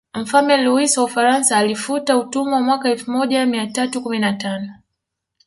[0.13, 4.73] Mfalme Luis wa Ufaransa alifuta utumwa mwaka elfu moja mia tatu kumi na tano